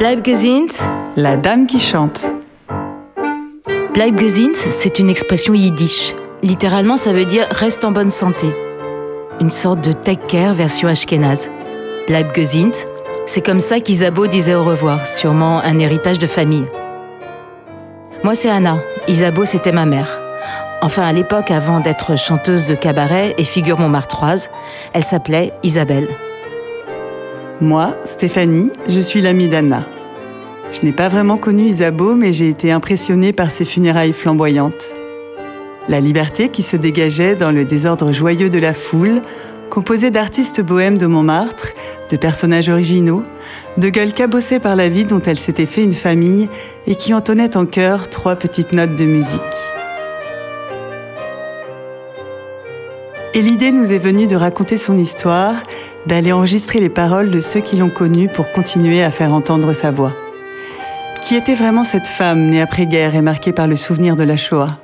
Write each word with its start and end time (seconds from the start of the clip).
Bleibgesund, 0.00 0.72
La 1.18 1.36
dame 1.36 1.66
qui 1.66 1.78
chante. 1.78 2.32
Bleibgesund, 3.92 4.54
c'est 4.54 4.98
une 4.98 5.10
expression 5.10 5.52
yiddish. 5.52 6.14
Littéralement, 6.42 6.96
ça 6.96 7.12
veut 7.12 7.26
dire 7.26 7.46
reste 7.50 7.84
en 7.84 7.90
bonne 7.90 8.08
santé. 8.08 8.46
Une 9.40 9.50
sorte 9.50 9.82
de 9.82 9.92
take 9.92 10.26
care 10.26 10.54
version 10.54 10.88
ashkénaze. 10.88 11.50
Bleibgesund, 12.06 12.72
c'est 13.26 13.44
comme 13.44 13.60
ça 13.60 13.78
qu'Isabeau 13.80 14.26
disait 14.26 14.54
au 14.54 14.64
revoir, 14.64 15.06
sûrement 15.06 15.60
un 15.60 15.78
héritage 15.78 16.18
de 16.18 16.26
famille. 16.26 16.66
Moi, 18.24 18.34
c'est 18.34 18.48
Anna. 18.48 18.78
Isabeau, 19.06 19.44
c'était 19.44 19.70
ma 19.70 19.84
mère. 19.84 20.18
Enfin, 20.80 21.02
à 21.02 21.12
l'époque, 21.12 21.50
avant 21.50 21.80
d'être 21.80 22.16
chanteuse 22.16 22.66
de 22.68 22.74
cabaret 22.74 23.34
et 23.36 23.44
figure 23.44 23.78
montmartroise, 23.78 24.48
elle 24.94 25.04
s'appelait 25.04 25.52
Isabelle. 25.62 26.08
Moi, 27.62 27.94
Stéphanie, 28.06 28.70
je 28.88 28.98
suis 29.00 29.20
l'amie 29.20 29.48
d'Anna. 29.48 29.84
Je 30.72 30.80
n'ai 30.80 30.92
pas 30.92 31.10
vraiment 31.10 31.36
connu 31.36 31.64
Isabeau, 31.64 32.14
mais 32.14 32.32
j'ai 32.32 32.48
été 32.48 32.72
impressionnée 32.72 33.34
par 33.34 33.50
ses 33.50 33.66
funérailles 33.66 34.14
flamboyantes. 34.14 34.94
La 35.86 36.00
liberté 36.00 36.48
qui 36.48 36.62
se 36.62 36.76
dégageait 36.76 37.34
dans 37.34 37.50
le 37.50 37.66
désordre 37.66 38.12
joyeux 38.12 38.48
de 38.48 38.58
la 38.58 38.72
foule, 38.72 39.20
composée 39.68 40.10
d'artistes 40.10 40.62
bohèmes 40.62 40.96
de 40.96 41.04
Montmartre, 41.04 41.72
de 42.10 42.16
personnages 42.16 42.70
originaux, 42.70 43.24
de 43.76 43.90
gueules 43.90 44.14
cabossées 44.14 44.58
par 44.58 44.74
la 44.74 44.88
vie 44.88 45.04
dont 45.04 45.20
elle 45.20 45.38
s'était 45.38 45.66
fait 45.66 45.84
une 45.84 45.92
famille 45.92 46.48
et 46.86 46.94
qui 46.94 47.12
entonnaient 47.12 47.58
en 47.58 47.66
chœur 47.66 48.08
trois 48.08 48.36
petites 48.36 48.72
notes 48.72 48.96
de 48.96 49.04
musique. 49.04 49.40
Et 53.34 53.42
l'idée 53.42 53.70
nous 53.70 53.92
est 53.92 53.98
venue 53.98 54.26
de 54.26 54.34
raconter 54.34 54.76
son 54.76 54.98
histoire, 54.98 55.54
d'aller 56.06 56.32
enregistrer 56.32 56.80
les 56.80 56.88
paroles 56.88 57.30
de 57.30 57.40
ceux 57.40 57.60
qui 57.60 57.76
l'ont 57.76 57.90
connue 57.90 58.28
pour 58.28 58.50
continuer 58.52 59.02
à 59.02 59.10
faire 59.10 59.32
entendre 59.32 59.72
sa 59.72 59.90
voix. 59.90 60.14
Qui 61.22 61.34
était 61.36 61.54
vraiment 61.54 61.84
cette 61.84 62.06
femme 62.06 62.46
née 62.46 62.62
après-guerre 62.62 63.14
et 63.14 63.22
marquée 63.22 63.52
par 63.52 63.66
le 63.66 63.76
souvenir 63.76 64.16
de 64.16 64.22
la 64.22 64.36
Shoah? 64.36 64.78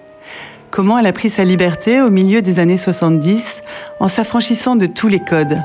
Comment 0.70 0.98
elle 0.98 1.06
a 1.06 1.12
pris 1.12 1.30
sa 1.30 1.44
liberté 1.44 2.02
au 2.02 2.10
milieu 2.10 2.42
des 2.42 2.58
années 2.58 2.76
70 2.76 3.62
en 3.98 4.08
s'affranchissant 4.08 4.76
de 4.76 4.86
tous 4.86 5.08
les 5.08 5.20
codes? 5.20 5.58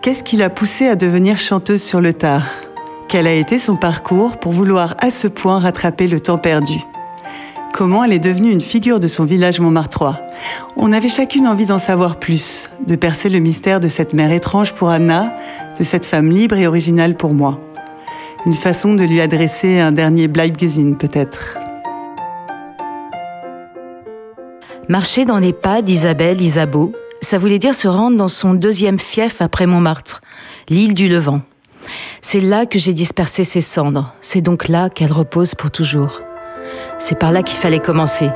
Qu'est-ce 0.00 0.24
qui 0.24 0.36
l'a 0.36 0.50
poussée 0.50 0.88
à 0.88 0.96
devenir 0.96 1.38
chanteuse 1.38 1.82
sur 1.82 2.00
le 2.00 2.12
tard? 2.12 2.44
Quel 3.08 3.26
a 3.26 3.34
été 3.34 3.58
son 3.58 3.76
parcours 3.76 4.38
pour 4.38 4.52
vouloir 4.52 4.96
à 4.98 5.10
ce 5.10 5.28
point 5.28 5.58
rattraper 5.58 6.08
le 6.08 6.18
temps 6.18 6.38
perdu? 6.38 6.80
Comment 7.72 8.04
elle 8.04 8.12
est 8.12 8.20
devenue 8.20 8.50
une 8.50 8.60
figure 8.60 9.00
de 9.00 9.08
son 9.08 9.24
village 9.24 9.58
montmartrois 9.58 10.20
On 10.76 10.92
avait 10.92 11.08
chacune 11.08 11.46
envie 11.46 11.64
d'en 11.64 11.78
savoir 11.78 12.18
plus, 12.18 12.68
de 12.86 12.96
percer 12.96 13.30
le 13.30 13.38
mystère 13.38 13.80
de 13.80 13.88
cette 13.88 14.12
mère 14.12 14.30
étrange 14.30 14.74
pour 14.74 14.90
Anna, 14.90 15.32
de 15.78 15.82
cette 15.82 16.04
femme 16.04 16.28
libre 16.28 16.56
et 16.56 16.66
originale 16.66 17.16
pour 17.16 17.32
moi. 17.32 17.58
Une 18.44 18.52
façon 18.52 18.92
de 18.92 19.04
lui 19.04 19.22
adresser 19.22 19.80
un 19.80 19.90
dernier 19.90 20.28
Bleibgesinn 20.28 20.98
peut-être. 20.98 21.56
Marcher 24.90 25.24
dans 25.24 25.38
les 25.38 25.54
pas 25.54 25.80
d'Isabelle 25.80 26.42
Isabeau, 26.42 26.92
ça 27.22 27.38
voulait 27.38 27.58
dire 27.58 27.74
se 27.74 27.88
rendre 27.88 28.18
dans 28.18 28.28
son 28.28 28.52
deuxième 28.52 28.98
fief 28.98 29.40
après 29.40 29.64
Montmartre, 29.66 30.20
l'île 30.68 30.92
du 30.92 31.08
Levant. 31.08 31.40
C'est 32.20 32.40
là 32.40 32.66
que 32.66 32.78
j'ai 32.78 32.92
dispersé 32.92 33.44
ses 33.44 33.62
cendres, 33.62 34.12
c'est 34.20 34.42
donc 34.42 34.68
là 34.68 34.90
qu'elle 34.90 35.12
repose 35.12 35.54
pour 35.54 35.70
toujours. 35.70 36.20
C'est 36.98 37.18
par 37.18 37.32
là 37.32 37.42
qu'il 37.42 37.58
fallait 37.58 37.80
commencer. 37.80 38.30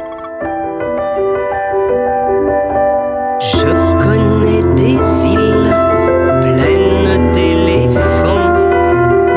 Je 3.41 3.73
connais 4.03 4.63
des 4.75 4.99
îles 5.27 5.75
pleines 6.41 7.33
d'éléphants, 7.33 8.55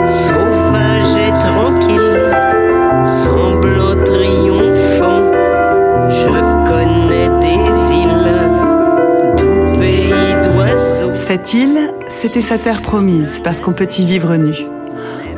sauvages 0.06 1.18
et 1.18 1.32
tranquilles, 1.40 2.32
semblant 3.06 3.96
triomphants. 4.04 5.32
Je 6.10 6.42
connais 6.70 7.30
des 7.40 7.94
îles, 7.94 8.34
tout 9.38 9.62
pays 9.78 10.34
d'oiseaux. 10.44 11.16
Cette 11.16 11.54
île, 11.54 11.94
c'était 12.08 12.42
sa 12.42 12.58
terre 12.58 12.82
promise 12.82 13.40
parce 13.44 13.62
qu'on 13.62 13.74
peut 13.74 13.90
y 13.98 14.06
vivre 14.06 14.36
nu. 14.38 14.56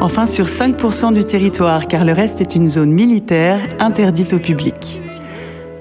Enfin 0.02 0.26
sur 0.26 0.48
5% 0.48 1.14
du 1.14 1.24
territoire 1.24 1.86
car 1.86 2.06
le 2.06 2.12
reste 2.12 2.42
est 2.42 2.56
une 2.56 2.68
zone 2.68 2.92
militaire 2.92 3.60
interdite 3.80 4.34
au 4.34 4.40
public. 4.40 5.00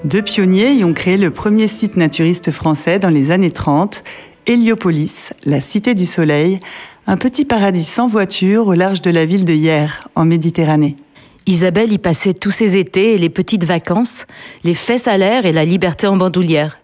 Deux 0.05 0.21
pionniers 0.21 0.73
y 0.73 0.83
ont 0.83 0.93
créé 0.93 1.17
le 1.17 1.31
premier 1.31 1.67
site 1.67 1.97
naturiste 1.97 2.51
français 2.51 2.99
dans 2.99 3.09
les 3.09 3.31
années 3.31 3.51
30, 3.51 4.03
Héliopolis, 4.45 5.33
la 5.47 5.59
Cité 5.59 5.95
du 5.95 6.05
Soleil, 6.05 6.59
un 7.07 7.17
petit 7.17 7.45
paradis 7.45 7.83
sans 7.83 8.05
voiture 8.05 8.67
au 8.67 8.73
large 8.73 9.01
de 9.01 9.09
la 9.09 9.25
ville 9.25 9.43
de 9.43 9.53
Hyères, 9.53 10.07
en 10.13 10.25
Méditerranée. 10.25 10.97
Isabelle 11.47 11.91
y 11.91 11.97
passait 11.97 12.33
tous 12.33 12.51
ses 12.51 12.77
étés 12.77 13.15
et 13.15 13.17
les 13.17 13.29
petites 13.29 13.63
vacances, 13.63 14.25
les 14.63 14.75
fesses 14.75 15.07
à 15.07 15.17
l'air 15.17 15.45
et 15.45 15.51
la 15.51 15.65
liberté 15.65 16.05
en 16.05 16.15
bandoulière. 16.15 16.77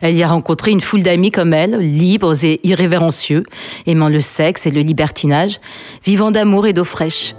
Elle 0.00 0.16
y 0.16 0.22
a 0.22 0.28
rencontré 0.28 0.72
une 0.72 0.80
foule 0.80 1.02
d'amis 1.02 1.30
comme 1.30 1.54
elle, 1.54 1.78
libres 1.78 2.44
et 2.44 2.58
irrévérencieux, 2.64 3.44
aimant 3.86 4.08
le 4.08 4.20
sexe 4.20 4.66
et 4.66 4.70
le 4.72 4.80
libertinage, 4.80 5.60
vivant 6.04 6.32
d'amour 6.32 6.66
et 6.66 6.72
d'eau 6.72 6.84
fraîche. 6.84 7.34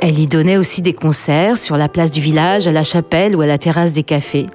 Elle 0.00 0.18
y 0.18 0.26
donnait 0.26 0.56
aussi 0.56 0.82
des 0.82 0.92
concerts 0.92 1.56
sur 1.56 1.76
la 1.76 1.88
place 1.88 2.10
du 2.10 2.20
village, 2.20 2.66
à 2.66 2.72
la 2.72 2.84
chapelle 2.84 3.36
ou 3.36 3.40
à 3.40 3.46
la 3.46 3.58
terrasse 3.58 3.92
des 3.92 4.04
cafés. 4.04 4.46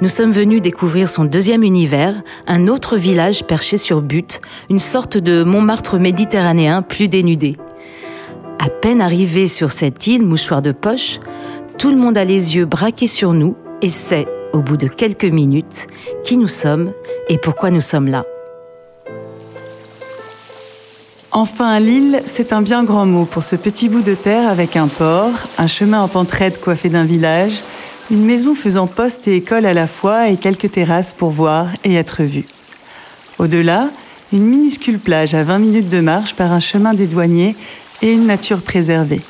Nous 0.00 0.08
sommes 0.08 0.32
venus 0.32 0.62
découvrir 0.62 1.08
son 1.08 1.24
deuxième 1.24 1.62
univers, 1.62 2.22
un 2.46 2.68
autre 2.68 2.96
village 2.96 3.44
perché 3.44 3.76
sur 3.76 4.02
butte, 4.02 4.40
une 4.70 4.80
sorte 4.80 5.16
de 5.18 5.42
Montmartre 5.42 5.98
méditerranéen 5.98 6.82
plus 6.82 7.08
dénudé. 7.08 7.56
À 8.64 8.68
peine 8.68 9.00
arrivé 9.00 9.48
sur 9.48 9.72
cette 9.72 10.06
île, 10.06 10.24
mouchoir 10.24 10.62
de 10.62 10.70
poche, 10.70 11.18
tout 11.78 11.90
le 11.90 11.96
monde 11.96 12.16
a 12.16 12.24
les 12.24 12.54
yeux 12.54 12.64
braqués 12.64 13.08
sur 13.08 13.32
nous 13.32 13.56
et 13.80 13.88
sait, 13.88 14.28
au 14.52 14.62
bout 14.62 14.76
de 14.76 14.86
quelques 14.86 15.24
minutes, 15.24 15.88
qui 16.22 16.36
nous 16.36 16.46
sommes 16.46 16.92
et 17.28 17.38
pourquoi 17.38 17.72
nous 17.72 17.80
sommes 17.80 18.06
là. 18.06 18.24
Enfin, 21.32 21.80
l'île, 21.80 22.22
c'est 22.32 22.52
un 22.52 22.62
bien 22.62 22.84
grand 22.84 23.04
mot 23.04 23.24
pour 23.24 23.42
ce 23.42 23.56
petit 23.56 23.88
bout 23.88 24.02
de 24.02 24.14
terre 24.14 24.48
avec 24.48 24.76
un 24.76 24.86
port, 24.86 25.32
un 25.58 25.66
chemin 25.66 26.00
en 26.00 26.06
pente 26.06 26.30
coiffé 26.62 26.88
d'un 26.88 27.04
village, 27.04 27.64
une 28.12 28.24
maison 28.24 28.54
faisant 28.54 28.86
poste 28.86 29.26
et 29.26 29.38
école 29.38 29.66
à 29.66 29.74
la 29.74 29.88
fois 29.88 30.28
et 30.28 30.36
quelques 30.36 30.70
terrasses 30.70 31.12
pour 31.12 31.30
voir 31.30 31.66
et 31.82 31.96
être 31.96 32.22
vu. 32.22 32.44
Au-delà, 33.40 33.88
une 34.32 34.44
minuscule 34.44 35.00
plage 35.00 35.34
à 35.34 35.42
20 35.42 35.58
minutes 35.58 35.88
de 35.88 36.00
marche 36.00 36.34
par 36.34 36.52
un 36.52 36.60
chemin 36.60 36.94
des 36.94 37.08
douaniers 37.08 37.56
et 38.02 38.12
une 38.12 38.26
nature 38.26 38.60
préservée. 38.60 39.20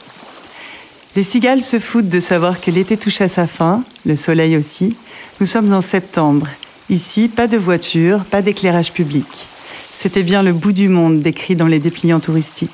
Les 1.14 1.22
cigales 1.22 1.60
se 1.60 1.78
foutent 1.78 2.08
de 2.08 2.20
savoir 2.20 2.60
que 2.60 2.70
l'été 2.70 2.96
touche 2.96 3.20
à 3.20 3.28
sa 3.28 3.46
fin, 3.46 3.82
le 4.06 4.16
soleil 4.16 4.56
aussi. 4.56 4.96
Nous 5.40 5.46
sommes 5.46 5.72
en 5.72 5.82
septembre. 5.82 6.48
Ici, 6.88 7.28
pas 7.28 7.46
de 7.46 7.58
voiture, 7.58 8.20
pas 8.24 8.42
d'éclairage 8.42 8.92
public. 8.92 9.26
C'était 9.96 10.22
bien 10.22 10.42
le 10.42 10.52
bout 10.52 10.72
du 10.72 10.88
monde 10.88 11.20
décrit 11.20 11.54
dans 11.54 11.66
les 11.66 11.78
dépliants 11.78 12.18
touristiques. 12.18 12.70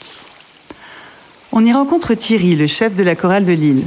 On 1.51 1.65
y 1.67 1.73
rencontre 1.73 2.15
Thierry, 2.15 2.55
le 2.55 2.67
chef 2.67 2.95
de 2.95 3.03
la 3.03 3.17
chorale 3.17 3.45
de 3.45 3.53
Lille, 3.53 3.85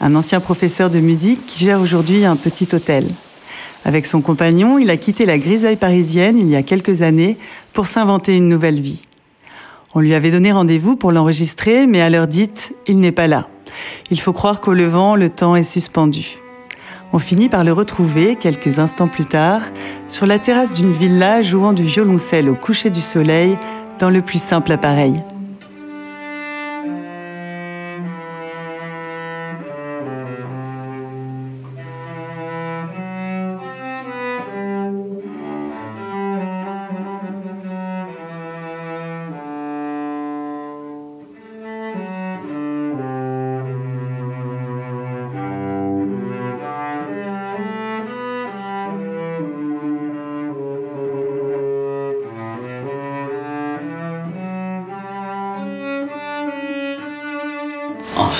un 0.00 0.14
ancien 0.14 0.40
professeur 0.40 0.90
de 0.90 1.00
musique 1.00 1.46
qui 1.46 1.64
gère 1.64 1.80
aujourd'hui 1.80 2.24
un 2.26 2.36
petit 2.36 2.68
hôtel. 2.72 3.06
Avec 3.86 4.06
son 4.06 4.20
compagnon, 4.20 4.78
il 4.78 4.90
a 4.90 4.96
quitté 4.96 5.24
la 5.24 5.38
grisaille 5.38 5.76
parisienne 5.76 6.38
il 6.38 6.48
y 6.48 6.56
a 6.56 6.62
quelques 6.62 7.02
années 7.02 7.38
pour 7.72 7.86
s'inventer 7.86 8.36
une 8.36 8.48
nouvelle 8.48 8.80
vie. 8.80 9.00
On 9.96 10.00
lui 10.00 10.14
avait 10.14 10.32
donné 10.32 10.50
rendez-vous 10.50 10.96
pour 10.96 11.12
l'enregistrer, 11.12 11.86
mais 11.86 12.00
à 12.00 12.10
l'heure 12.10 12.26
dite, 12.26 12.74
il 12.88 12.98
n'est 12.98 13.12
pas 13.12 13.28
là. 13.28 13.46
Il 14.10 14.20
faut 14.20 14.32
croire 14.32 14.60
qu'au 14.60 14.74
levant, 14.74 15.14
le 15.14 15.30
temps 15.30 15.54
est 15.54 15.62
suspendu. 15.62 16.36
On 17.12 17.20
finit 17.20 17.48
par 17.48 17.62
le 17.62 17.72
retrouver, 17.72 18.34
quelques 18.34 18.80
instants 18.80 19.06
plus 19.06 19.26
tard, 19.26 19.62
sur 20.08 20.26
la 20.26 20.40
terrasse 20.40 20.74
d'une 20.74 20.92
villa 20.92 21.42
jouant 21.42 21.72
du 21.72 21.84
violoncelle 21.84 22.48
au 22.48 22.56
coucher 22.56 22.90
du 22.90 23.00
soleil 23.00 23.56
dans 24.00 24.10
le 24.10 24.20
plus 24.20 24.42
simple 24.42 24.72
appareil. 24.72 25.22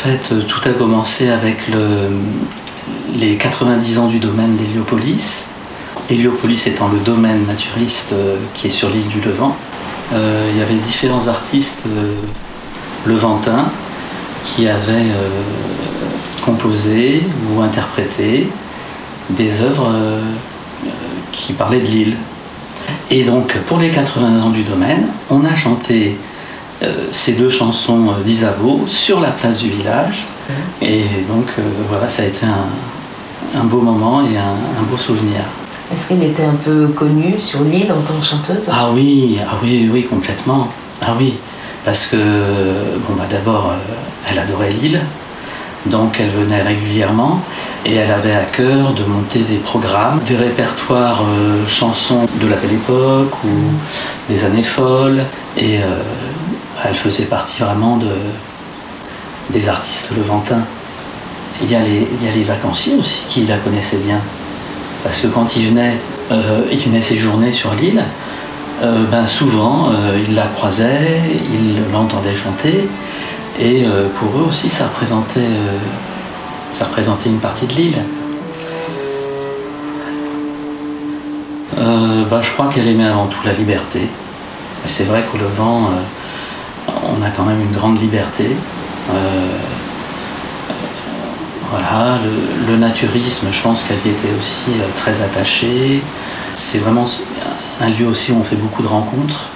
Fait, 0.04 0.32
euh, 0.32 0.42
tout 0.42 0.60
a 0.68 0.72
commencé 0.72 1.30
avec 1.30 1.68
le- 1.68 2.10
les 3.14 3.36
90 3.36 3.98
ans 3.98 4.08
du 4.08 4.18
domaine 4.18 4.56
d'Héliopolis. 4.56 5.48
Héliopolis 6.10 6.66
étant 6.66 6.88
le 6.88 6.98
domaine 6.98 7.46
naturiste 7.46 8.12
euh, 8.12 8.36
qui 8.54 8.66
est 8.66 8.70
sur 8.70 8.90
l'île 8.90 9.08
du 9.08 9.20
Levant. 9.20 9.56
Euh, 10.12 10.50
il 10.52 10.58
y 10.58 10.62
avait 10.62 10.74
différents 10.74 11.26
artistes 11.28 11.84
levantins 13.06 13.66
qui 14.44 14.68
avaient 14.68 15.10
composé 16.44 17.22
ou 17.50 17.62
interprété 17.62 18.48
des 19.30 19.62
œuvres 19.62 19.90
qui 21.32 21.54
parlaient 21.54 21.80
de 21.80 21.86
l'île. 21.86 22.16
Et 23.10 23.24
donc, 23.24 23.56
pour 23.66 23.78
les 23.78 23.90
80 23.90 24.42
ans 24.42 24.50
du 24.50 24.62
domaine, 24.62 25.06
on 25.30 25.44
a 25.46 25.54
chanté 25.54 26.18
ces 27.12 27.32
deux 27.32 27.50
chansons 27.50 28.12
d'Isabeau 28.24 28.84
sur 28.86 29.20
la 29.20 29.30
place 29.30 29.58
du 29.58 29.70
village. 29.70 30.26
Et 30.82 31.04
donc, 31.28 31.46
voilà, 31.88 32.08
ça 32.08 32.22
a 32.22 32.26
été 32.26 32.46
un, 32.46 33.64
beau 33.64 33.80
moment 33.80 34.22
et 34.22 34.36
un 34.36 34.82
beau 34.90 34.96
souvenir. 34.96 35.40
Est-ce 35.92 36.08
qu'elle 36.08 36.22
était 36.24 36.44
un 36.44 36.56
peu 36.64 36.88
connue 36.88 37.38
sur 37.38 37.62
l'île 37.62 37.92
en 37.92 38.00
tant 38.00 38.18
que 38.18 38.24
chanteuse? 38.24 38.68
Ah 38.72 38.88
oui, 38.92 39.38
ah 39.40 39.56
oui, 39.62 39.88
oui, 39.92 40.04
complètement. 40.04 40.68
Ah 41.02 41.14
oui, 41.18 41.34
parce 41.84 42.06
que 42.06 42.16
bon 42.16 43.14
bah 43.16 43.26
d'abord, 43.30 43.70
euh, 43.70 43.94
elle 44.28 44.38
adorait 44.38 44.70
l'île, 44.70 45.00
donc 45.86 46.18
elle 46.20 46.30
venait 46.30 46.62
régulièrement 46.62 47.40
et 47.84 47.94
elle 47.96 48.10
avait 48.10 48.34
à 48.34 48.44
cœur 48.44 48.94
de 48.94 49.04
monter 49.04 49.40
des 49.40 49.58
programmes, 49.58 50.20
des 50.26 50.36
répertoires 50.36 51.22
euh, 51.22 51.66
chansons 51.66 52.26
de 52.40 52.48
la 52.48 52.56
belle 52.56 52.72
époque 52.72 53.44
ou 53.44 54.32
des 54.32 54.44
années 54.44 54.62
folles 54.62 55.22
et 55.58 55.78
euh, 55.78 56.00
elle 56.84 56.94
faisait 56.94 57.24
partie 57.24 57.62
vraiment 57.62 57.96
de, 57.96 58.10
des 59.50 59.68
artistes 59.68 60.10
levantins. 60.16 60.64
Il 61.62 61.70
y, 61.70 61.76
a 61.76 61.80
les, 61.80 62.44
vacanciers 62.44 62.96
aussi 62.96 63.24
qui 63.28 63.46
la 63.46 63.58
connaissaient 63.58 63.98
bien. 63.98 64.20
Parce 65.04 65.20
que 65.20 65.28
quand 65.28 65.56
il 65.56 65.68
venait, 65.68 65.94
euh, 66.32 66.62
il 66.72 66.78
venait 66.78 67.02
séjourner 67.02 67.52
sur 67.52 67.74
l'île, 67.74 68.02
euh, 68.82 69.04
ben 69.10 69.26
souvent 69.26 69.90
euh, 69.90 70.18
il 70.26 70.34
la 70.34 70.46
croisait, 70.48 71.20
il 71.52 71.92
l'entendait 71.92 72.34
chanter, 72.34 72.88
et 73.60 73.84
pour 74.18 74.40
eux 74.40 74.46
aussi 74.48 74.68
ça 74.68 74.86
représentait, 74.86 75.48
ça 76.72 76.86
représentait 76.86 77.28
une 77.28 77.38
partie 77.38 77.68
de 77.68 77.72
l'île. 77.72 77.98
Ben, 81.76 82.42
je 82.42 82.50
crois 82.52 82.66
qu'elle 82.66 82.88
aimait 82.88 83.04
avant 83.04 83.26
tout 83.26 83.38
la 83.44 83.52
liberté. 83.52 84.08
C'est 84.86 85.04
vrai 85.04 85.24
qu'au 85.30 85.38
Levant, 85.38 85.90
on 87.08 87.22
a 87.22 87.30
quand 87.30 87.44
même 87.44 87.60
une 87.60 87.72
grande 87.72 88.00
liberté. 88.00 88.50
Voilà, 91.74 92.18
le, 92.68 92.76
naturisme, 92.76 93.48
je 93.50 93.60
pense 93.60 93.82
qu'elle 93.82 93.98
y 94.04 94.10
était 94.10 94.32
aussi 94.38 94.70
euh, 94.78 94.86
très 94.96 95.22
attachée. 95.22 96.02
C'est 96.54 96.78
vraiment 96.78 97.04
un 97.80 97.88
lieu 97.88 98.06
aussi 98.06 98.30
où 98.30 98.36
on 98.38 98.44
fait 98.44 98.54
beaucoup 98.54 98.82
de 98.82 98.86
rencontres. 98.86 99.48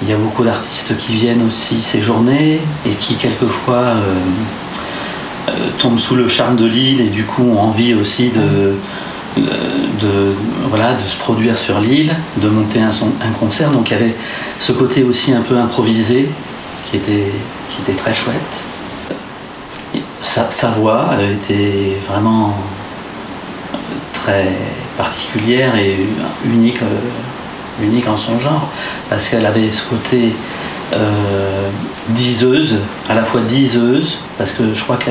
Il 0.00 0.08
y 0.08 0.14
a 0.14 0.16
beaucoup 0.16 0.44
d'artistes 0.44 0.96
qui 0.96 1.14
viennent 1.14 1.46
aussi 1.46 1.82
séjourner 1.82 2.60
et 2.86 2.90
qui 3.00 3.16
quelquefois 3.16 3.74
euh, 3.74 4.14
euh, 5.48 5.52
tombent 5.76 6.00
sous 6.00 6.14
le 6.14 6.26
charme 6.26 6.56
de 6.56 6.64
l'île 6.64 7.02
et 7.02 7.08
du 7.08 7.24
coup 7.24 7.42
ont 7.42 7.60
envie 7.60 7.92
aussi 7.92 8.30
de, 8.30 8.74
se 10.00 11.18
produire 11.18 11.58
sur 11.58 11.80
l'île, 11.80 12.14
de 12.38 12.48
monter 12.48 12.80
un, 12.80 12.90
concert. 13.38 13.70
Donc 13.72 13.90
il 13.90 13.92
y 13.92 13.96
avait 13.96 14.16
ce 14.58 14.72
côté 14.72 15.04
aussi 15.04 15.34
un 15.34 15.42
peu 15.42 15.58
improvisé 15.58 16.30
qui 16.86 16.96
était, 16.96 17.32
qui 17.70 17.82
était 17.82 17.98
très 17.98 18.14
chouette. 18.14 18.64
Sa, 20.22 20.68
voix 20.68 21.10
était 21.20 21.96
vraiment 22.08 22.54
très 24.12 24.52
particulière 24.96 25.76
et 25.76 25.96
unique, 26.44 26.82
euh, 26.82 27.84
unique 27.84 28.08
en 28.08 28.16
son 28.16 28.38
genre, 28.38 28.70
parce 29.08 29.28
qu'elle 29.28 29.46
avait 29.46 29.70
ce 29.70 29.88
côté 29.88 30.32
euh, 30.92 31.68
diseuse, 32.08 32.78
à 33.08 33.14
la 33.14 33.24
fois 33.24 33.40
diseuse, 33.42 34.18
parce 34.38 34.52
que 34.52 34.74
je 34.74 34.82
crois 34.82 34.96
que 34.96 35.10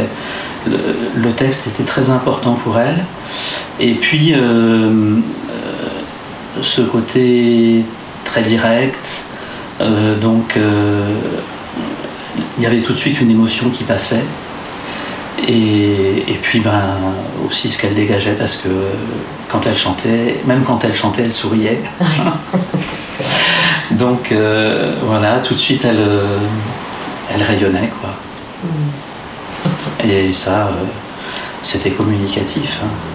le, 1.16 1.32
texte 1.32 1.68
était 1.68 1.84
très 1.84 2.10
important 2.10 2.54
pour 2.54 2.78
elle, 2.80 3.06
et 3.80 3.94
puis 3.94 4.34
euh, 4.36 5.20
ce 6.62 6.82
côté 6.82 7.84
très 8.24 8.42
direct, 8.42 9.26
donc 10.22 10.58
il 12.58 12.64
y 12.64 12.66
avait 12.66 12.82
tout 12.82 12.94
de 12.94 12.98
suite 12.98 13.20
une 13.22 13.32
émotion 13.32 13.70
qui 13.70 13.84
passait. 13.84 14.24
Et, 15.48 16.40
puis 16.42 16.60
ben, 16.60 16.82
aussi 17.48 17.70
ce 17.70 17.82
qu'elle 17.82 17.94
dégageait 17.94 18.36
parce 18.36 18.58
que 18.58 18.70
quand 19.50 19.66
elle 19.68 19.78
chantait, 19.78 20.42
même 20.46 20.64
quand 20.64 20.84
elle 20.84 20.96
chantait, 20.96 21.24
elle 21.24 21.34
souriait. 21.34 21.82
Donc 23.92 24.32
euh, 24.32 24.96
voilà, 25.04 25.40
tout 25.40 25.54
de 25.54 25.60
suite 25.60 25.86
elle, 25.86 26.04
elle 27.34 27.44
rayonnait 27.44 27.92
quoi. 28.02 28.12
Mm. 28.64 29.06
Et 30.04 30.34
ça, 30.34 30.68
euh, 30.68 30.86
c'était 31.62 31.92
communicatif. 31.92 32.80
Hein. 32.84 33.15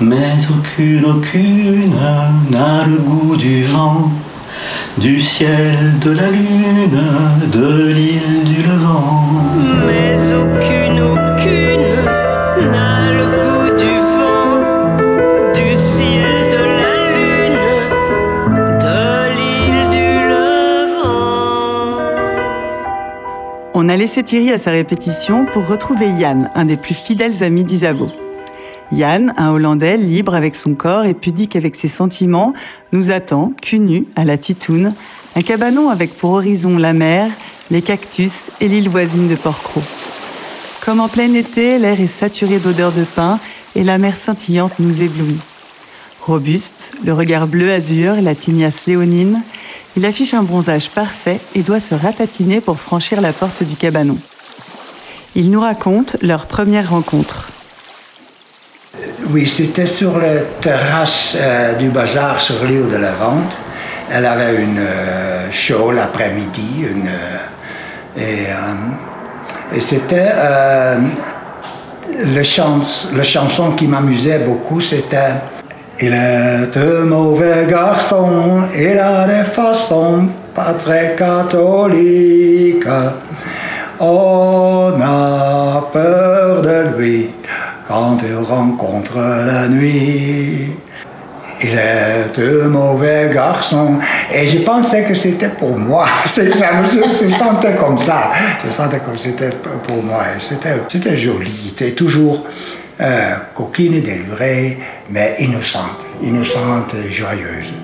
Mais 0.00 0.36
aucune, 0.50 1.04
aucune 1.04 1.94
n'a 2.50 2.84
le 2.86 2.96
goût 2.98 3.36
du 3.36 3.64
vent, 3.64 4.10
du 4.98 5.20
ciel, 5.20 5.98
de 6.00 6.10
la 6.10 6.30
lune, 6.30 7.00
de 7.52 7.86
l'île 7.86 8.44
du 8.44 8.62
Levant. 8.62 9.28
Mais 9.86 10.16
aucune, 10.34 11.00
aucune 11.00 11.94
n'a 12.70 13.12
le 13.12 13.24
goût 13.24 13.70
du 13.78 13.94
vent, 14.16 15.52
du 15.54 15.76
ciel, 15.76 16.34
de 16.50 16.62
la 16.80 16.94
lune, 17.14 17.58
de 18.80 19.00
l'île 19.36 19.90
du 19.90 20.08
Levant. 20.28 21.98
On 23.74 23.88
a 23.88 23.96
laissé 23.96 24.22
Thierry 24.22 24.50
à 24.50 24.58
sa 24.58 24.70
répétition 24.72 25.46
pour 25.46 25.66
retrouver 25.66 26.08
Yann, 26.08 26.50
un 26.54 26.64
des 26.64 26.76
plus 26.76 26.94
fidèles 26.94 27.42
amis 27.42 27.64
d'Isabeau. 27.64 28.10
Yann, 28.94 29.34
un 29.36 29.50
Hollandais 29.50 29.96
libre 29.96 30.34
avec 30.34 30.54
son 30.54 30.74
corps 30.74 31.04
et 31.04 31.14
pudique 31.14 31.56
avec 31.56 31.74
ses 31.74 31.88
sentiments, 31.88 32.54
nous 32.92 33.10
attend, 33.10 33.52
cul 33.60 33.80
nu, 33.80 34.06
à 34.14 34.24
la 34.24 34.38
Titoune, 34.38 34.94
un 35.34 35.42
cabanon 35.42 35.90
avec 35.90 36.16
pour 36.16 36.30
horizon 36.30 36.78
la 36.78 36.92
mer, 36.92 37.28
les 37.72 37.82
cactus 37.82 38.50
et 38.60 38.68
l'île 38.68 38.88
voisine 38.88 39.26
de 39.26 39.34
Porcro. 39.34 39.82
Comme 40.84 41.00
en 41.00 41.08
plein 41.08 41.34
été, 41.34 41.78
l'air 41.78 42.00
est 42.00 42.06
saturé 42.06 42.58
d'odeurs 42.58 42.92
de 42.92 43.02
pin 43.02 43.40
et 43.74 43.82
la 43.82 43.98
mer 43.98 44.14
scintillante 44.14 44.78
nous 44.78 45.02
éblouit. 45.02 45.40
Robuste, 46.20 46.92
le 47.04 47.12
regard 47.12 47.48
bleu 47.48 47.72
azur, 47.72 48.14
la 48.22 48.36
tignasse 48.36 48.86
léonine, 48.86 49.42
il 49.96 50.06
affiche 50.06 50.34
un 50.34 50.44
bronzage 50.44 50.90
parfait 50.90 51.40
et 51.56 51.62
doit 51.62 51.80
se 51.80 51.96
ratatiner 51.96 52.60
pour 52.60 52.78
franchir 52.78 53.20
la 53.20 53.32
porte 53.32 53.64
du 53.64 53.74
cabanon. 53.74 54.18
Il 55.34 55.50
nous 55.50 55.60
raconte 55.60 56.16
leur 56.22 56.46
première 56.46 56.90
rencontre. 56.90 57.50
Oui, 59.30 59.48
c'était 59.48 59.86
sur 59.86 60.18
la 60.18 60.40
terrasse 60.60 61.36
euh, 61.40 61.74
du 61.76 61.88
bazar 61.88 62.40
sur 62.40 62.64
l'île 62.64 62.90
de 62.90 62.96
la 62.96 63.12
Vente. 63.12 63.56
Elle 64.12 64.26
avait 64.26 64.62
une 64.62 64.78
euh, 64.78 65.50
show 65.50 65.90
l'après-midi. 65.90 66.86
Euh, 68.16 68.50
et, 69.74 69.80
c'était 69.80 70.32
le, 72.20 73.16
le 73.16 73.22
chanson 73.22 73.72
qui 73.72 73.88
m'amusait 73.88 74.38
beaucoup, 74.38 74.80
c'était 74.80 75.32
Il 76.00 76.12
est 76.12 76.76
un 76.76 77.04
mauvais 77.04 77.66
garçon, 77.68 78.62
il 78.76 78.98
a 78.98 79.26
des 79.26 79.42
façons 79.42 80.28
pas 80.54 80.74
très 80.74 81.16
catholiques. 81.18 82.86
On 83.98 84.92
a 85.00 85.84
peur 85.92 86.62
de 86.62 86.96
lui 86.96 87.33
quand 87.86 88.18
il 88.22 88.34
rencontre 88.36 89.18
la 89.18 89.68
nuit. 89.68 90.72
il 91.62 91.70
est 91.70 92.36
de 92.36 92.62
mauvais 92.62 93.30
garçon. 93.32 93.98
Et 94.32 94.46
je 94.46 94.58
pensais 94.58 95.04
que 95.04 95.14
c'était 95.14 95.48
pour 95.48 95.78
moi. 95.78 96.06
Ça, 96.26 96.42
je 96.44 97.30
sentais 97.30 97.74
comme 97.74 97.98
ça. 97.98 98.32
Je 98.66 98.72
sentais 98.72 98.98
comme 98.98 99.16
c'était 99.16 99.50
pour 99.86 100.02
moi. 100.02 100.24
C'était 100.40 101.16
joli. 101.16 101.72
C'était 101.76 101.92
toujours 101.92 102.44
euh, 103.00 103.34
coquine, 103.54 104.00
délurée, 104.00 104.78
mais 105.10 105.36
innocente. 105.38 106.04
Innocente 106.22 106.94
et 106.94 107.10
joyeuse. 107.10 107.83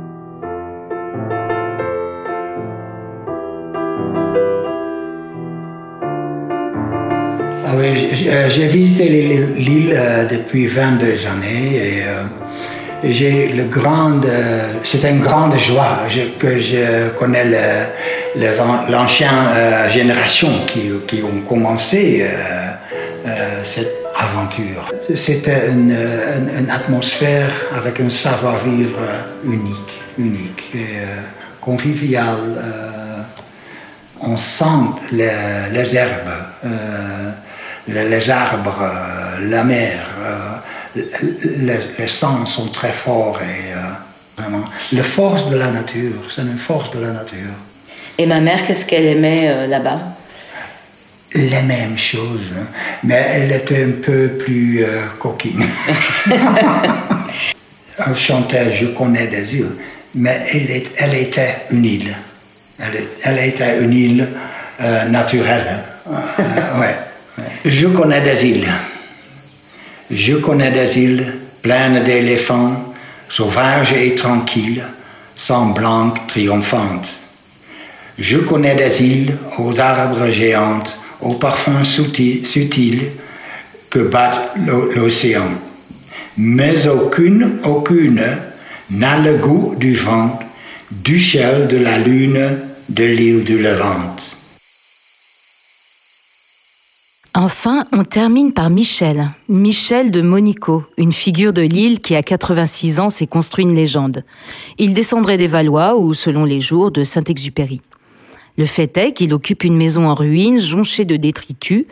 Oui, 7.77 8.11
j'ai 8.15 8.67
visité 8.67 9.09
l'île 9.09 9.93
euh, 9.95 10.27
depuis 10.27 10.67
22 10.67 11.07
années 11.27 11.77
et 11.77 12.03
euh, 12.07 12.23
euh, 13.05 14.73
c'est 14.83 15.11
une 15.11 15.21
grande 15.21 15.57
joie 15.57 16.01
que 16.39 16.59
je 16.59 17.09
connais 17.19 17.45
l'ancienne 18.89 19.31
euh, 19.49 19.89
génération 19.89 20.51
qui, 20.67 21.23
ont 21.23 21.41
commencé 21.49 22.27
euh, 22.27 23.31
cette 23.65 23.95
aventure. 24.15 24.91
C'était 25.15 25.71
une, 25.71 25.97
atmosphère 26.71 27.51
avec 27.75 28.01
un 28.01 28.11
savoir-vivre 28.11 28.99
unique, 29.45 30.03
unique 30.19 30.77
convivial. 31.61 32.37
on 34.21 34.37
sent 34.37 34.65
les, 35.13 35.97
herbes, 35.97 36.33
les, 37.93 38.31
arbres, 38.31 38.91
la 39.43 39.65
mer 39.65 40.07
les, 40.95 42.09
sens 42.09 42.55
sont 42.55 42.69
très 42.69 42.93
forts 42.93 43.41
et 43.43 43.73
euh, 43.73 43.81
vraiment, 44.37 44.65
la 44.93 45.03
force 45.03 45.49
de 45.51 45.57
la 45.57 45.71
nature, 45.71 46.13
c'est 46.35 46.43
une 46.43 46.59
force 46.59 46.91
de 46.91 47.01
la 47.01 47.11
nature. 47.11 47.51
Et 48.19 48.27
ma 48.27 48.41
mère, 48.41 48.67
qu'est-ce 48.67 48.87
qu'elle 48.87 49.07
aimait 49.07 49.49
euh, 49.49 49.67
là-bas? 49.67 49.99
Les 51.35 51.63
mêmes 51.63 51.97
choses, 51.97 52.51
hein. 52.59 52.67
mais 53.05 53.25
elle 53.35 53.53
était 53.53 53.85
un 53.85 54.03
peu 54.03 54.29
plus 54.29 54.85
euh, 54.85 55.03
coquine. 55.19 55.65
elle 58.07 58.17
chantait 58.17 58.75
Je 58.75 58.87
connais 58.87 59.29
des 59.29 59.55
îles, 59.57 59.77
mais 60.17 60.45
elle, 60.53 60.83
elle 60.99 61.15
était 61.15 61.55
une 61.71 61.85
île. 61.85 62.17
Elle, 62.81 63.05
elle 63.23 63.39
était 63.49 63.81
une 63.81 63.93
île 63.93 64.29
naturelle. 65.11 65.81
ouais. 66.09 66.97
Je 67.65 67.87
connais 67.89 68.21
des 68.21 68.47
îles. 68.47 68.69
Je 70.11 70.35
connais 70.35 70.71
des 70.71 70.99
îles 70.99 71.35
pleines 71.63 72.03
d'éléphants, 72.05 72.95
sauvages 73.29 73.93
et 73.93 74.15
tranquilles, 74.15 74.85
semblantes, 75.37 76.27
triomphantes. 76.27 77.09
Je 78.19 78.39
connais 78.39 78.75
des 78.75 79.03
îles 79.03 79.37
aux 79.59 79.81
arbres 79.81 80.29
géants, 80.29 80.85
aux 81.21 81.35
parfums 81.35 81.85
subtils 81.85 83.11
que 83.89 84.01
bat 84.01 84.33
l'océan. 84.97 85.51
Mais 86.37 86.87
aucune, 86.87 87.59
aucune 87.65 88.23
n'a 88.91 89.19
le 89.19 89.37
goût 89.37 89.75
du 89.79 89.95
vent, 89.95 90.39
du 90.91 91.21
ciel, 91.21 91.69
de 91.69 91.77
la 91.77 91.99
lune, 91.99 92.59
de 92.89 93.05
l'île 93.05 93.45
du 93.45 93.59
Levant. 93.59 94.17
Enfin, 97.35 97.87
on 97.93 98.03
termine 98.03 98.53
par 98.53 98.71
Michel. 98.71 99.31
Michel 99.49 100.11
de 100.11 100.21
Monico, 100.21 100.83
une 100.99 101.13
figure 101.13 101.53
de 101.53 101.63
Lille 101.63 102.01
qui 102.01 102.17
à 102.17 102.25
86 102.25 102.99
ans 102.99 103.09
s'est 103.09 103.29
construit 103.29 103.65
une 103.65 103.75
légende. 103.75 104.25
Il 104.79 104.95
descendrait 104.95 105.37
des 105.37 105.47
Valois 105.47 105.97
ou, 105.97 106.13
selon 106.13 106.45
les 106.45 106.61
jours, 106.61 106.91
de 106.91 107.05
Saint-Exupéry. 107.05 107.83
Le 108.59 108.67
fait 108.67 108.97
est 108.97 109.13
qu'il 109.13 109.33
occupe 109.33 109.63
une 109.63 109.77
maison 109.77 110.09
en 110.09 110.15
ruine, 110.15 110.59
jonchée 110.59 111.05
de 111.05 111.15
détritus, 111.15 111.85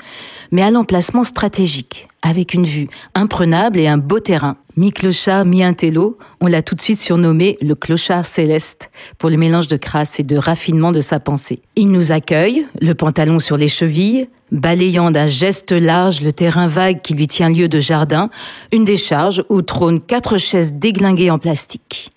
mais 0.50 0.62
à 0.62 0.71
l'emplacement 0.71 1.25
stratégique, 1.25 2.09
avec 2.23 2.55
une 2.55 2.64
vue 2.64 2.88
imprenable 3.14 3.78
et 3.78 3.88
un 3.88 3.99
beau 3.99 4.21
terrain. 4.21 4.57
Mi-clochard, 4.76 5.45
mi-intello, 5.45 6.19
on 6.40 6.47
l'a 6.47 6.62
tout 6.62 6.75
de 6.75 6.81
suite 6.81 7.00
surnommé 7.00 7.59
le 7.61 7.75
clochard 7.75 8.25
céleste, 8.25 8.90
pour 9.19 9.28
le 9.28 9.37
mélange 9.37 9.67
de 9.67 9.76
crasse 9.76 10.21
et 10.21 10.23
de 10.23 10.37
raffinement 10.37 10.93
de 10.93 11.00
sa 11.00 11.19
pensée. 11.19 11.61
Il 11.75 11.90
nous 11.90 12.12
accueille, 12.12 12.67
le 12.81 12.95
pantalon 12.95 13.40
sur 13.40 13.57
les 13.57 13.69
chevilles, 13.69 14.28
balayant 14.52 15.11
d'un 15.11 15.26
geste 15.26 15.73
large 15.73 16.23
le 16.23 16.33
terrain 16.33 16.69
vague 16.69 17.02
qui 17.02 17.14
lui 17.14 17.26
tient 17.26 17.50
lieu 17.50 17.69
de 17.69 17.81
jardin, 17.81 18.31
une 18.73 18.85
décharge 18.85 19.45
où 19.49 19.62
trônent 19.62 20.00
quatre 20.00 20.38
chaises 20.38 20.75
déglinguées 20.75 21.31
en 21.31 21.38
plastique. 21.38 22.12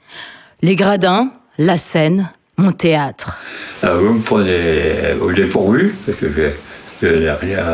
Les 0.62 0.76
gradins, 0.76 1.32
la 1.58 1.78
scène, 1.78 2.30
mon 2.58 2.72
théâtre. 2.72 3.40
Ah, 3.82 3.96
vous 3.96 4.14
me 4.14 4.22
prenez 4.22 5.20
au 5.20 5.32
dépourvu, 5.32 5.96
parce 6.06 6.18
que 6.18 6.28
je, 7.02 7.08
n'ai 7.08 7.32
rien 7.32 7.66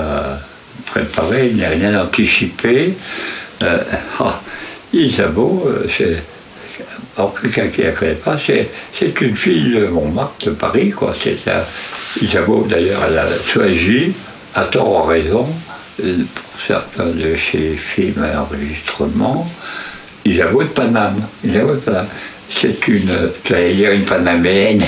préparé, 0.85 1.51
je 1.51 1.57
n'ai 1.57 1.67
rien 1.67 2.01
anticipé. 2.01 2.93
Euh, 3.63 3.79
Isabeau, 4.93 5.65
euh, 5.67 5.87
c'est. 5.95 6.17
Alors, 7.17 7.33
quelqu'un 7.39 7.67
qui 7.69 7.81
ne 7.81 7.87
la 7.87 7.91
connaît 7.93 8.13
pas, 8.13 8.37
c'est, 8.37 8.69
une 9.21 9.35
fille 9.35 9.73
de 9.73 9.87
Montmartre, 9.87 10.45
de 10.45 10.51
Paris, 10.51 10.91
quoi. 10.91 11.15
C'est 11.19 11.35
Isabeau, 12.21 12.65
d'ailleurs, 12.69 13.01
elle 13.07 13.17
a 13.17 13.27
choisi 13.45 14.13
à 14.53 14.63
tort 14.65 14.91
ou 14.91 14.97
à 14.97 15.07
raison, 15.07 15.47
euh, 16.03 16.17
pour 16.33 16.61
certains 16.65 17.07
de 17.07 17.35
ses 17.35 17.75
films 17.75 18.23
à 18.23 18.41
enregistrement, 18.41 19.49
ils 20.25 20.41
avouent 20.41 20.63
de 20.63 20.69
Paname. 20.69 21.21
De 21.43 21.59
Paname. 21.59 22.07
C'est 22.49 22.87
une, 22.87 23.31
j'allais 23.47 23.73
dire 23.73 23.91
une 23.91 24.03
panaméenne, 24.03 24.83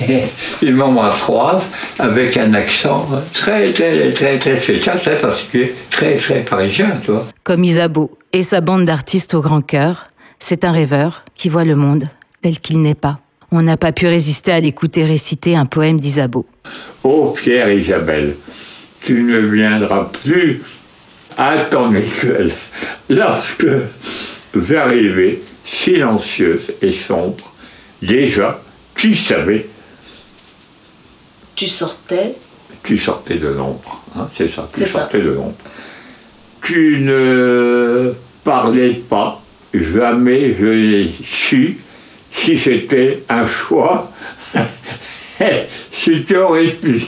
une 0.62 0.76
maman 0.76 1.10
froide, 1.10 1.60
avec 1.98 2.36
un 2.36 2.54
accent 2.54 3.08
très, 3.32 3.72
très, 3.72 4.12
très, 4.12 4.38
très 4.38 4.60
spécial, 4.60 4.98
très 5.00 5.16
particulier, 5.16 5.74
très, 5.90 6.16
très 6.16 6.40
parisien, 6.40 6.90
toi. 7.04 7.26
Comme 7.42 7.64
Isabeau 7.64 8.10
et 8.32 8.42
sa 8.42 8.60
bande 8.60 8.84
d'artistes 8.84 9.34
au 9.34 9.40
grand 9.40 9.62
cœur, 9.62 10.06
c'est 10.38 10.64
un 10.64 10.72
rêveur 10.72 11.24
qui 11.34 11.48
voit 11.48 11.64
le 11.64 11.74
monde 11.74 12.04
tel 12.42 12.60
qu'il 12.60 12.80
n'est 12.80 12.94
pas. 12.94 13.18
On 13.50 13.62
n'a 13.62 13.76
pas 13.76 13.92
pu 13.92 14.06
résister 14.06 14.52
à 14.52 14.60
l'écouter 14.60 15.04
réciter 15.04 15.56
un 15.56 15.66
poème 15.66 16.00
d'Isabeau. 16.00 16.46
Oh 17.04 17.34
Pierre 17.36 17.70
Isabelle, 17.70 18.36
tu 19.04 19.22
ne 19.22 19.38
viendras 19.38 20.10
plus 20.22 20.62
à 21.38 21.56
ton 21.70 21.94
école 21.94 22.50
lorsque 23.08 23.66
j'arrivais 24.54 25.40
silencieuse 25.66 26.72
et 26.80 26.92
sombre. 26.92 27.52
Déjà, 28.00 28.60
tu 28.94 29.14
savais. 29.14 29.66
Tu 31.54 31.66
sortais 31.66 32.34
Tu 32.82 32.96
sortais 32.98 33.36
de 33.36 33.48
l'ombre, 33.48 34.02
hein, 34.16 34.28
c'est 34.36 34.48
ça, 34.48 34.68
tu 34.72 34.86
sortais 34.86 35.20
de 35.20 35.30
l'ombre. 35.30 35.54
Tu 36.62 37.00
ne 37.00 38.14
parlais 38.44 38.94
pas, 38.94 39.42
jamais 39.74 40.54
je 40.54 40.66
n'ai 40.66 41.10
su 41.24 41.80
si 42.32 42.58
c'était 42.58 43.22
un 43.28 43.46
choix, 43.46 44.12
si 45.92 46.24
tu 46.24 46.36
aurais 46.36 46.68
pu. 46.68 47.06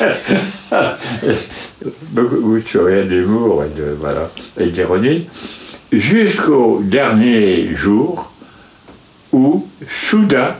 Beaucoup 2.10 2.58
de 2.58 2.66
sourire 2.66 3.04
d'humour 3.06 3.64
et 3.64 3.68
de 3.78 3.96
voilà, 4.00 4.30
et 4.58 4.66
d'ironie, 4.66 5.28
jusqu'au 5.92 6.80
dernier 6.82 7.74
jour 7.76 8.32
où, 9.32 9.68
soudain, 10.08 10.54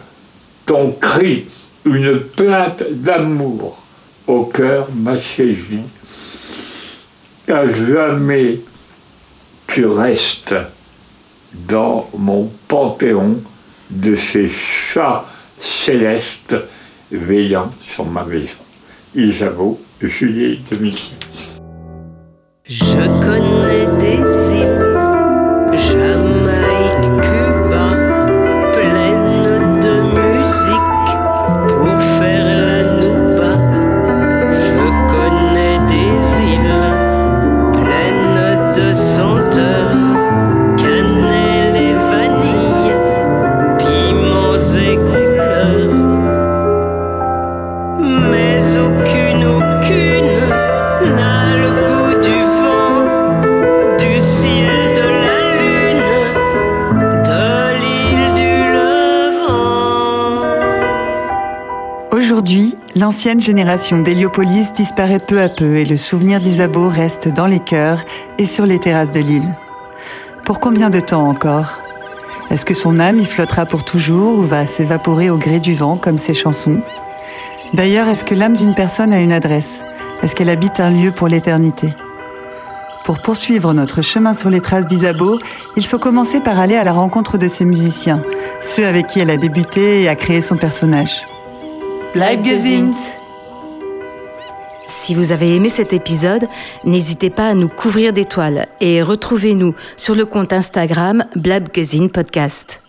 ton 0.66 0.92
cri, 0.92 1.46
une 1.84 2.20
plainte 2.20 2.82
d'amour 2.90 3.78
au 4.26 4.44
cœur 4.44 4.88
m'a 4.94 5.16
saisi. 5.16 5.80
À 7.48 7.66
jamais 7.66 8.60
tu 9.66 9.86
restes 9.86 10.54
dans 11.54 12.08
mon 12.16 12.50
panthéon 12.68 13.42
de 13.90 14.16
ces 14.16 14.48
chats 14.48 15.24
célestes 15.60 16.56
veillant 17.10 17.70
sur 17.94 18.06
ma 18.06 18.24
maison. 18.24 18.48
Isabeau, 19.14 19.80
juillet 20.00 20.58
2006. 20.70 21.12
Je 22.64 22.96
connais 23.20 23.61
mais 47.98 48.58
aucune 48.78 49.44
aucune 49.44 50.34
n'a 51.14 51.56
le 51.56 51.70
goût 51.70 52.14
du 52.22 52.38
vent 52.60 53.02
du 53.98 54.20
ciel 54.20 54.78
de 54.96 55.06
la 55.24 55.38
lune 55.58 56.02
Aujourd'hui, 62.10 62.76
l'ancienne 62.94 63.40
génération 63.40 63.98
d'Héliopolis 63.98 64.72
disparaît 64.72 65.18
peu 65.18 65.40
à 65.40 65.48
peu 65.48 65.76
et 65.76 65.84
le 65.84 65.96
souvenir 65.96 66.40
d'Isabeau 66.40 66.88
reste 66.88 67.28
dans 67.28 67.46
les 67.46 67.60
cœurs 67.60 68.04
et 68.38 68.46
sur 68.46 68.66
les 68.66 68.78
terrasses 68.78 69.12
de 69.12 69.20
l'île. 69.20 69.54
Pour 70.44 70.60
combien 70.60 70.90
de 70.90 71.00
temps 71.00 71.28
encore? 71.28 71.78
Est-ce 72.50 72.64
que 72.64 72.74
son 72.74 72.98
âme 72.98 73.18
y 73.18 73.24
flottera 73.24 73.64
pour 73.64 73.84
toujours 73.84 74.38
ou 74.38 74.42
va 74.42 74.66
s'évaporer 74.66 75.30
au 75.30 75.38
gré 75.38 75.58
du 75.58 75.74
vent 75.74 75.96
comme 75.96 76.18
ses 76.18 76.34
chansons? 76.34 76.82
D'ailleurs, 77.74 78.08
est-ce 78.08 78.24
que 78.24 78.34
l'âme 78.34 78.56
d'une 78.56 78.74
personne 78.74 79.14
a 79.14 79.20
une 79.20 79.32
adresse? 79.32 79.82
Est-ce 80.22 80.36
qu'elle 80.36 80.50
habite 80.50 80.78
un 80.78 80.90
lieu 80.90 81.10
pour 81.10 81.28
l'éternité? 81.28 81.94
Pour 83.04 83.20
poursuivre 83.20 83.72
notre 83.72 84.02
chemin 84.02 84.34
sur 84.34 84.50
les 84.50 84.60
traces 84.60 84.86
d'Isabeau, 84.86 85.38
il 85.76 85.86
faut 85.86 85.98
commencer 85.98 86.40
par 86.40 86.60
aller 86.60 86.76
à 86.76 86.84
la 86.84 86.92
rencontre 86.92 87.38
de 87.38 87.48
ses 87.48 87.64
musiciens, 87.64 88.22
ceux 88.62 88.86
avec 88.86 89.06
qui 89.06 89.20
elle 89.20 89.30
a 89.30 89.38
débuté 89.38 90.02
et 90.02 90.08
a 90.08 90.14
créé 90.14 90.42
son 90.42 90.56
personnage. 90.56 91.26
Bleibgesint 92.12 92.92
Si 94.86 95.14
vous 95.14 95.32
avez 95.32 95.56
aimé 95.56 95.70
cet 95.70 95.94
épisode, 95.94 96.46
n'hésitez 96.84 97.30
pas 97.30 97.48
à 97.48 97.54
nous 97.54 97.68
couvrir 97.68 98.12
d'étoiles 98.12 98.68
et 98.82 99.02
retrouvez-nous 99.02 99.74
sur 99.96 100.14
le 100.14 100.26
compte 100.26 100.52
Instagram 100.52 101.24
Blabgesint 101.34 102.08
Podcast. 102.08 102.81